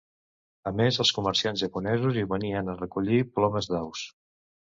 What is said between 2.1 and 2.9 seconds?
hi venien a